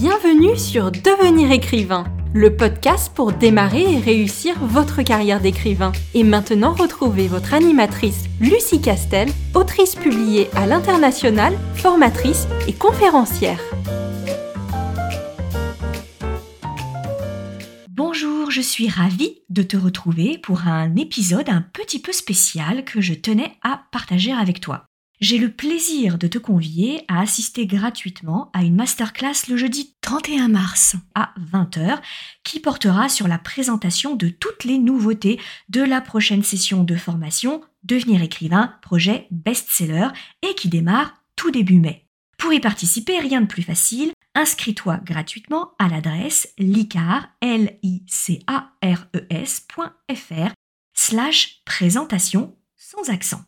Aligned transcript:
Bienvenue 0.00 0.56
sur 0.56 0.92
Devenir 0.92 1.50
écrivain, 1.50 2.04
le 2.32 2.54
podcast 2.54 3.12
pour 3.12 3.32
démarrer 3.32 3.94
et 3.94 3.98
réussir 3.98 4.54
votre 4.60 5.02
carrière 5.02 5.40
d'écrivain. 5.40 5.90
Et 6.14 6.22
maintenant, 6.22 6.72
retrouvez 6.72 7.26
votre 7.26 7.52
animatrice 7.52 8.26
Lucie 8.40 8.80
Castel, 8.80 9.28
autrice 9.54 9.96
publiée 9.96 10.50
à 10.54 10.68
l'international, 10.68 11.52
formatrice 11.74 12.46
et 12.68 12.74
conférencière. 12.74 13.58
Bonjour, 17.90 18.52
je 18.52 18.60
suis 18.60 18.88
ravie 18.88 19.40
de 19.50 19.62
te 19.62 19.76
retrouver 19.76 20.38
pour 20.38 20.68
un 20.68 20.94
épisode 20.94 21.48
un 21.48 21.62
petit 21.72 22.00
peu 22.00 22.12
spécial 22.12 22.84
que 22.84 23.00
je 23.00 23.14
tenais 23.14 23.50
à 23.64 23.80
partager 23.90 24.30
avec 24.32 24.60
toi 24.60 24.87
j'ai 25.20 25.38
le 25.38 25.50
plaisir 25.50 26.18
de 26.18 26.26
te 26.26 26.38
convier 26.38 27.04
à 27.08 27.20
assister 27.20 27.66
gratuitement 27.66 28.50
à 28.52 28.62
une 28.62 28.76
masterclass 28.76 29.48
le 29.48 29.56
jeudi 29.56 29.94
31 30.00 30.48
mars 30.48 30.96
à 31.14 31.34
20h 31.52 31.98
qui 32.44 32.60
portera 32.60 33.08
sur 33.08 33.28
la 33.28 33.38
présentation 33.38 34.14
de 34.14 34.28
toutes 34.28 34.64
les 34.64 34.78
nouveautés 34.78 35.40
de 35.68 35.82
la 35.82 36.00
prochaine 36.00 36.42
session 36.42 36.84
de 36.84 36.94
formation 36.94 37.62
Devenir 37.84 38.22
écrivain, 38.22 38.74
projet 38.82 39.28
best-seller 39.30 40.08
et 40.42 40.54
qui 40.54 40.68
démarre 40.68 41.14
tout 41.36 41.50
début 41.50 41.78
mai. 41.78 42.06
Pour 42.36 42.52
y 42.52 42.60
participer, 42.60 43.18
rien 43.18 43.40
de 43.40 43.46
plus 43.46 43.62
facile, 43.62 44.12
inscris-toi 44.34 44.98
gratuitement 45.04 45.72
à 45.78 45.88
l'adresse 45.88 46.52
licar, 46.58 47.28
l 47.40 47.78
i 47.82 48.02
c 48.06 48.40
a 48.46 48.72
r 48.82 49.06
e 49.14 50.48
slash 50.94 51.62
présentation 51.64 52.56
sans 52.76 53.10
accent. 53.10 53.42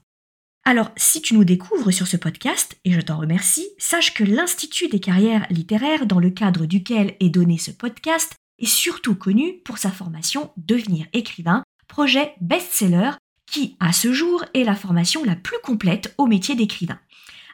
Alors, 0.64 0.90
si 0.96 1.22
tu 1.22 1.34
nous 1.34 1.44
découvres 1.44 1.92
sur 1.92 2.06
ce 2.06 2.16
podcast, 2.16 2.78
et 2.84 2.92
je 2.92 3.00
t'en 3.00 3.18
remercie, 3.18 3.66
sache 3.78 4.14
que 4.14 4.24
l'Institut 4.24 4.88
des 4.88 5.00
carrières 5.00 5.46
littéraires 5.50 6.06
dans 6.06 6.20
le 6.20 6.30
cadre 6.30 6.66
duquel 6.66 7.16
est 7.20 7.30
donné 7.30 7.58
ce 7.58 7.70
podcast 7.70 8.34
est 8.58 8.66
surtout 8.66 9.14
connu 9.14 9.54
pour 9.64 9.78
sa 9.78 9.90
formation 9.90 10.52
Devenir 10.56 11.06
écrivain, 11.12 11.64
projet 11.88 12.34
best-seller 12.40 13.12
qui, 13.46 13.76
à 13.80 13.92
ce 13.92 14.12
jour, 14.12 14.44
est 14.54 14.64
la 14.64 14.76
formation 14.76 15.24
la 15.24 15.34
plus 15.34 15.58
complète 15.62 16.14
au 16.18 16.26
métier 16.26 16.54
d'écrivain. 16.54 17.00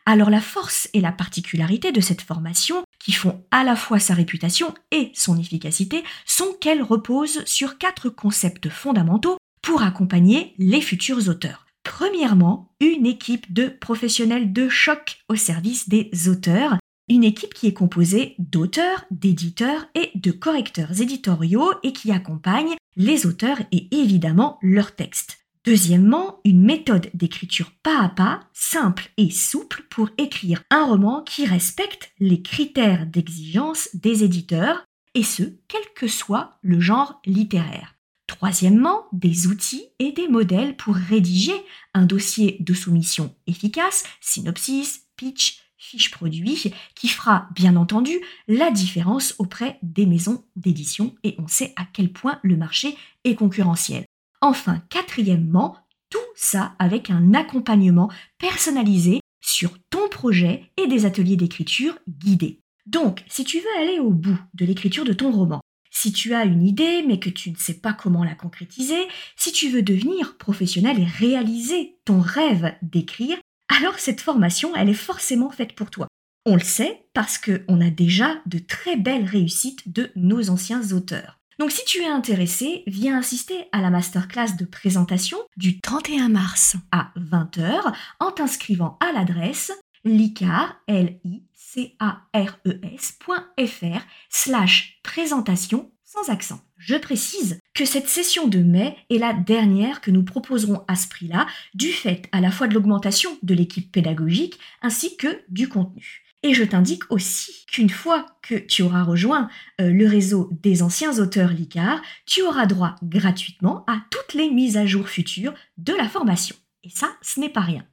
Alors 0.05 0.31
la 0.31 0.41
force 0.41 0.89
et 0.93 1.01
la 1.01 1.11
particularité 1.11 1.91
de 1.91 2.01
cette 2.01 2.23
formation, 2.23 2.85
qui 3.01 3.13
font 3.13 3.45
à 3.51 3.65
la 3.65 3.75
fois 3.75 3.99
sa 3.99 4.15
réputation 4.15 4.73
et 4.93 5.11
son 5.15 5.39
efficacité, 5.39 6.05
sont 6.27 6.57
qu'elle 6.61 6.83
repose 6.83 7.45
sur 7.45 7.79
quatre 7.79 8.09
concepts 8.09 8.69
fondamentaux 8.69 9.37
pour 9.63 9.83
accompagner 9.83 10.55
les 10.59 10.81
futurs 10.81 11.29
auteurs. 11.29 11.66
Premièrement, 11.99 12.75
une 12.79 13.07
équipe 13.07 13.51
de 13.55 13.69
professionnels 13.69 14.53
de 14.53 14.69
choc 14.69 15.21
au 15.31 15.35
service 15.35 15.89
des 15.89 16.11
auteurs. 16.29 16.77
Une 17.09 17.25
équipe 17.25 17.55
qui 17.55 17.69
est 17.69 17.73
composée 17.73 18.35
d'auteurs, 18.39 19.07
d'éditeurs 19.11 19.87
et 19.95 20.11
de 20.15 20.31
correcteurs 20.31 21.01
éditoriaux 21.01 21.73
et 21.83 21.95
qui 21.95 22.13
accompagne 22.13 22.77
les 22.97 23.25
auteurs 23.25 23.59
et 23.73 23.89
évidemment 23.97 24.59
leurs 24.61 24.95
textes. 24.95 25.39
Deuxièmement, 25.65 26.41
une 26.45 26.63
méthode 26.63 27.09
d'écriture 27.15 27.73
pas 27.83 28.03
à 28.03 28.11
pas, 28.11 28.41
simple 28.53 29.11
et 29.17 29.31
souple 29.31 29.87
pour 29.89 30.11
écrire 30.19 30.63
un 30.69 30.85
roman 30.85 31.23
qui 31.23 31.47
respecte 31.47 32.13
les 32.21 32.43
critères 32.43 33.07
d'exigence 33.07 33.89
des 33.95 34.23
éditeurs, 34.23 34.85
et 35.15 35.23
ce, 35.23 35.45
quel 35.67 35.81
que 35.95 36.09
soit 36.09 36.59
le 36.61 36.79
genre 36.79 37.23
littéraire. 37.25 37.96
Troisièmement, 38.27 39.07
des 39.13 39.47
outils 39.47 39.87
et 39.99 40.13
des 40.13 40.29
modèles 40.29 40.77
pour 40.77 40.95
rédiger 40.95 41.55
un 41.95 42.07
dossier 42.07 42.57
de 42.61 42.75
soumission 42.75 43.35
efficace, 43.47 44.05
synopsis, 44.21 45.07
pitch, 45.17 45.61
fiche 45.77 46.11
produit, 46.11 46.73
qui 46.95 47.09
fera 47.09 47.49
bien 47.55 47.77
entendu 47.77 48.21
la 48.49 48.71
différence 48.71 49.35
auprès 49.39 49.79
des 49.83 50.07
maisons 50.07 50.45
d'édition 50.57 51.15
et 51.23 51.37
on 51.39 51.47
sait 51.47 51.73
à 51.77 51.87
quel 51.93 52.13
point 52.13 52.41
le 52.43 52.57
marché 52.57 52.97
est 53.25 53.37
concurrentiel. 53.37 54.05
Enfin, 54.41 54.83
quatrièmement, 54.91 55.77
tout 56.11 56.19
ça 56.35 56.75
avec 56.79 57.11
un 57.11 57.35
accompagnement 57.35 58.11
personnalisé 58.39 59.21
sur 59.41 59.79
ton 59.91 60.09
projet 60.09 60.71
et 60.77 60.87
des 60.89 61.07
ateliers 61.07 61.37
d'écriture 61.37 61.99
guidés. 62.09 62.61
Donc, 62.87 63.25
si 63.29 63.45
tu 63.45 63.59
veux 63.59 63.83
aller 63.83 63.99
au 63.99 64.11
bout 64.11 64.39
de 64.55 64.65
l'écriture 64.65 65.05
de 65.05 65.13
ton 65.13 65.31
roman, 65.31 65.61
si 65.97 66.13
tu 66.13 66.35
as 66.35 66.45
une 66.45 66.63
idée 66.63 67.03
mais 67.07 67.19
que 67.19 67.31
tu 67.31 67.51
ne 67.51 67.57
sais 67.57 67.81
pas 67.81 67.95
comment 67.95 68.23
la 68.23 68.35
concrétiser, 68.35 69.09
si 69.35 69.51
tu 69.51 69.71
veux 69.71 69.83
devenir 69.83 70.37
professionnel 70.37 71.01
et 71.01 71.07
réaliser 71.07 71.97
ton 72.05 72.21
rêve 72.21 72.75
d'écrire, 72.83 73.39
alors 73.75 73.99
cette 73.99 74.21
formation, 74.21 74.77
elle 74.77 74.91
est 74.91 74.95
forcément 74.95 75.51
faite 75.51 75.75
pour 75.75 75.91
toi. 75.91 76.07
On 76.45 76.55
le 76.55 76.61
sait 76.61 77.07
parce 77.15 77.39
qu'on 77.39 77.81
a 77.81 77.91
déjà 77.91 78.37
de 78.45 78.59
très 78.59 78.97
belles 78.97 79.25
réussites 79.25 79.91
de 79.91 80.13
nos 80.17 80.51
anciens 80.51 80.93
auteurs. 80.93 81.41
Donc 81.59 81.73
si 81.73 81.83
tu 81.87 82.03
es 82.03 82.07
intéressé, 82.07 82.83
viens 82.87 83.19
assister 83.19 83.67
à 83.73 83.81
la 83.81 83.89
masterclass 83.89 84.57
de 84.59 84.67
présentation 84.67 85.39
du 85.57 85.81
31 85.81 86.29
mars 86.29 86.77
à 86.93 87.11
20h 87.17 87.95
en 88.21 88.31
t'inscrivant 88.33 88.99
à 89.01 89.13
l'adresse 89.13 89.73
licar, 90.07 90.81
l 90.87 91.19
i 91.25 91.43
c 91.53 91.97
a 91.99 92.23
r 92.33 92.61
e 92.65 92.81
s.fr 92.95 94.01
slash 94.31 94.99
présentation 95.03 95.91
sans 96.05 96.31
accent. 96.31 96.61
Je 96.79 96.95
précise 96.95 97.59
que 97.75 97.85
cette 97.85 98.09
session 98.09 98.47
de 98.47 98.61
mai 98.61 98.97
est 99.11 99.19
la 99.19 99.33
dernière 99.33 100.01
que 100.01 100.11
nous 100.11 100.23
proposerons 100.23 100.85
à 100.89 100.95
ce 100.95 101.09
prix-là, 101.09 101.47
du 101.75 101.89
fait 101.89 102.29
à 102.33 102.41
la 102.41 102.51
fois 102.51 102.69
de 102.69 102.75
l'augmentation 102.75 103.37
de 103.43 103.55
l'équipe 103.55 103.91
pédagogique 103.91 104.59
ainsi 104.81 105.17
que 105.17 105.41
du 105.49 105.69
contenu. 105.69 106.23
Et 106.43 106.55
je 106.55 106.63
t'indique 106.63 107.11
aussi 107.11 107.65
qu'une 107.67 107.91
fois 107.91 108.27
que 108.43 108.55
tu 108.55 108.83
auras 108.83 109.03
rejoint 109.03 109.49
euh, 109.81 109.91
le 109.91 110.07
réseau 110.07 110.49
des 110.63 110.83
anciens 110.83 111.19
auteurs 111.19 111.51
LICAR, 111.51 112.01
tu 112.25 112.43
auras 112.43 112.67
droit 112.67 112.95
gratuitement 113.03 113.85
à 113.89 114.01
toutes 114.11 114.35
les 114.35 114.51
mises 114.51 114.77
à 114.77 114.87
jour 114.87 115.09
futures 115.09 115.55
de 115.79 115.93
la 115.95 116.09
formation. 116.09 116.55
Et 116.85 116.91
ça, 116.91 117.17
ce 117.21 117.41
n'est 117.41 117.49
pas 117.49 117.63
rien. 117.63 117.85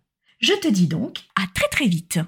Je 0.43 0.51
te 0.55 0.67
dis 0.67 0.87
donc 0.87 1.19
à 1.41 1.43
très 1.55 1.69
très 1.69 1.87
vite. 1.87 2.19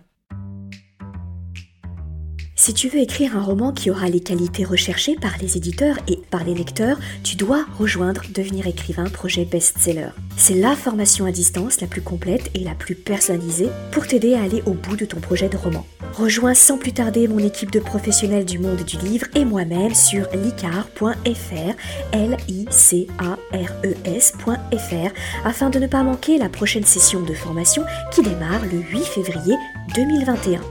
Si 2.58 2.74
tu 2.74 2.88
veux 2.88 3.00
écrire 3.00 3.36
un 3.36 3.42
roman 3.42 3.74
qui 3.74 3.92
aura 3.92 4.08
les 4.08 4.22
qualités 4.22 4.64
recherchées 4.64 5.16
par 5.16 5.34
les 5.42 5.58
éditeurs 5.58 5.98
et 6.08 6.22
par 6.32 6.46
les 6.46 6.54
lecteurs, 6.54 6.98
tu 7.22 7.36
dois 7.36 7.66
rejoindre 7.78 8.22
Devenir 8.34 8.66
écrivain 8.66 9.04
projet 9.10 9.44
best-seller. 9.44 10.08
C'est 10.38 10.54
la 10.54 10.74
formation 10.74 11.26
à 11.26 11.32
distance 11.32 11.82
la 11.82 11.88
plus 11.88 12.02
complète 12.02 12.50
et 12.54 12.60
la 12.60 12.74
plus 12.74 12.96
personnalisée 12.96 13.68
pour 13.92 14.08
t'aider 14.08 14.36
à 14.36 14.44
aller 14.44 14.64
au 14.66 14.72
bout 14.72 14.96
de 14.96 15.04
ton 15.04 15.20
projet 15.20 15.50
de 15.50 15.58
roman. 15.58 15.86
Rejoins 16.14 16.54
sans 16.54 16.78
plus 16.78 16.94
tarder 16.94 17.28
mon 17.28 17.40
équipe 17.40 17.72
de 17.72 17.80
professionnels 17.82 18.46
du 18.46 18.58
monde 18.58 18.84
du 18.84 18.98
livre 19.00 19.28
et 19.36 19.44
moi-même 19.44 19.94
sur 19.94 20.26
licar.fr, 20.32 21.76
l 22.14 22.38
i 22.48 22.66
c 22.70 23.08
a 23.18 23.34
r 23.54 23.70
e 23.84 23.94
s.fr 24.06 25.12
afin 25.44 25.70
de 25.70 25.80
ne 25.80 25.88
pas 25.88 26.04
manquer 26.04 26.38
la 26.38 26.48
prochaine 26.48 26.86
session 26.86 27.22
de 27.22 27.34
formation 27.34 27.84
qui 28.14 28.22
démarre 28.22 28.64
le 28.64 28.80
8 28.80 29.04
février 29.04 29.56
2021. 29.94 30.62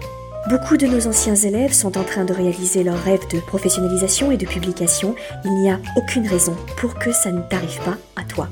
Beaucoup 0.49 0.77
de 0.77 0.87
nos 0.87 1.06
anciens 1.06 1.37
élèves 1.37 1.72
sont 1.72 1.97
en 1.97 2.05
train 2.05 2.27
de 2.27 2.34
réaliser 2.34 2.84
leur 2.84 2.99
rêve 2.99 3.27
de 3.32 3.41
professionnalisation 3.41 4.31
et 4.31 4.37
de 4.37 4.44
publication. 4.44 5.15
Il 5.43 5.55
n'y 5.55 5.71
a 5.71 5.81
aucune 5.97 6.27
raison 6.27 6.55
pour 6.77 6.99
que 6.99 7.12
ça 7.12 7.32
ne 7.32 7.41
t'arrive 7.41 7.81
pas 7.82 7.97
à 8.15 8.25
toi. 8.25 8.49